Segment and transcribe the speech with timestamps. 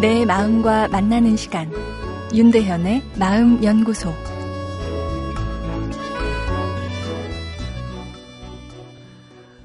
[0.00, 1.70] 내 마음과 만나는 시간
[2.34, 4.14] 윤대현의 마음 연구소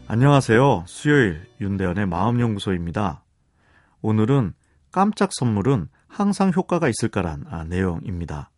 [0.07, 0.83] 안녕하세요.
[0.87, 3.23] 수요일 윤대현의 마음 연구소입니다.
[4.01, 4.53] 오늘은
[4.91, 8.51] 깜짝 선물은 항상 효과가 있을까란 아, 내용입니다.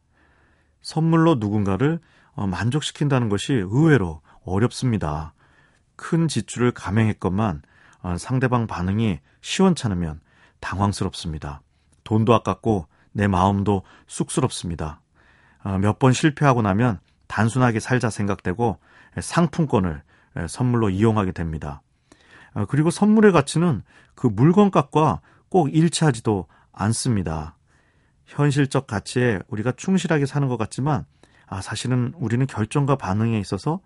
[0.82, 2.00] 선물로 누군가를
[2.34, 5.36] 어, 만족시킨다는 것이 의외로 어렵습니다.
[5.96, 7.61] 큰 지출을 감행했건만
[8.02, 10.21] 어, 상대방 반응이 시원찮으면
[10.60, 11.61] 당황스럽습니다.
[12.07, 15.02] 돈도 아깝고 내 마음도 쑥스럽습니다.
[15.66, 18.80] 어, 몇번 실패하고 나면 단순하게 살자 생각되고
[19.20, 20.02] 상품권을
[20.47, 21.82] 선물로 이용하게 됩니다.
[22.54, 23.83] 어, 그리고 선물의 가치는
[24.16, 27.57] 그 물건값과 꼭 일치하지도 않습니다.
[28.25, 31.05] 현실적 가치에 우리가 충실하게 사는 것 같지만
[31.46, 33.81] 아, 사실은 우리는 결정과 반응에 있어서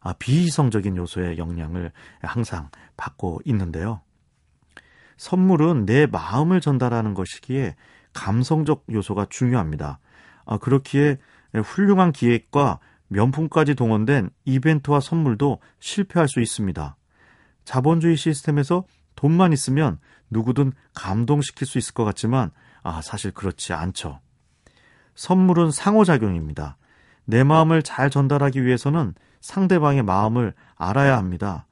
[0.00, 4.00] 아, 비이성적인 요소의 영향을 항상 받고 있는데요.
[5.16, 7.74] 선물은 내 마음을 전달하는 것이기에
[8.12, 9.98] 감성적 요소가 중요합니다.
[10.44, 11.18] 아, 그렇기에
[11.64, 12.78] 훌륭한 기획과
[13.08, 16.96] 명품까지 동원된 이벤트와 선물도 실패할 수 있습니다.
[17.64, 19.98] 자본주의 시스템에서 돈만 있으면
[20.30, 22.50] 누구든 감동시킬 수 있을 것 같지만
[22.82, 24.20] 아, 사실 그렇지 않죠.
[25.14, 26.76] 선물은 상호작용입니다.
[27.24, 31.66] 내 마음을 잘 전달하기 위해서는 상대방의 마음을 알아야 합니다.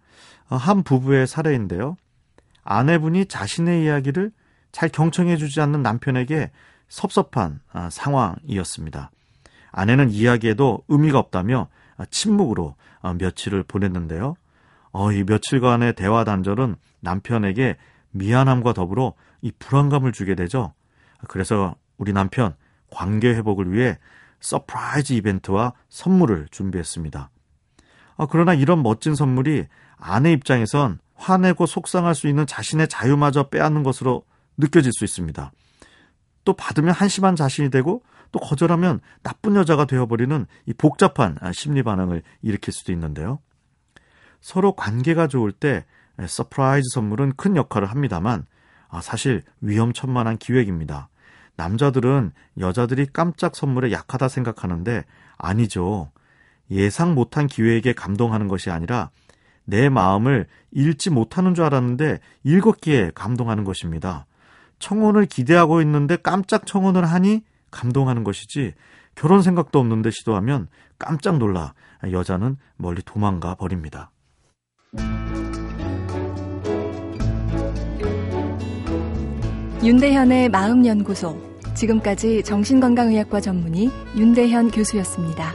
[0.48, 1.96] 아, 한 부부의 사례인데요.
[2.64, 4.32] 아내분이 자신의 이야기를
[4.72, 6.50] 잘 경청해 주지 않는 남편에게
[6.88, 9.10] 섭섭한 아, 상황이었습니다.
[9.70, 14.34] 아내는 이야기에도 의미가 없다며 아, 침묵으로 아, 며칠을 보냈는데요.
[14.92, 17.76] 어, 이 며칠간의 대화 단절은 남편에게
[18.10, 20.72] 미안함과 더불어 이 불안감을 주게 되죠.
[21.28, 22.54] 그래서 우리 남편
[22.90, 23.98] 관계 회복을 위해
[24.40, 27.30] surprise 이벤트와 선물을 준비했습니다.
[28.30, 34.24] 그러나 이런 멋진 선물이 아내 입장에선 화내고 속상할 수 있는 자신의 자유마저 빼앗는 것으로
[34.56, 35.52] 느껴질 수 있습니다.
[36.44, 38.02] 또 받으면 한심한 자신이 되고
[38.32, 43.38] 또 거절하면 나쁜 여자가 되어버리는 이 복잡한 심리 반응을 일으킬 수도 있는데요.
[44.40, 45.86] 서로 관계가 좋을 때
[46.24, 48.46] surprise 선물은 큰 역할을 합니다만
[48.88, 51.08] 아, 사실 위험천만한 기획입니다.
[51.56, 55.04] 남자들은 여자들이 깜짝 선물에 약하다 생각하는데
[55.36, 56.10] 아니죠.
[56.70, 59.10] 예상 못한 기획에 감동하는 것이 아니라
[59.64, 64.26] 내 마음을 읽지 못하는 줄 알았는데 읽었기에 감동하는 것입니다.
[64.78, 68.74] 청혼을 기대하고 있는데 깜짝 청혼을 하니 감동하는 것이지
[69.14, 71.74] 결혼 생각도 없는데 시도하면 깜짝 놀라
[72.10, 74.10] 여자는 멀리 도망가 버립니다.
[79.82, 81.54] 윤대현의 마음연구소.
[81.74, 85.52] 지금까지 정신건강의학과 전문의 윤대현 교수였습니다.